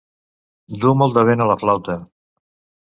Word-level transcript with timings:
Dur 0.85 0.95
molt 1.03 1.19
de 1.19 1.27
vent 1.31 1.47
a 1.47 1.49
la 1.53 1.59
flauta. 1.67 2.01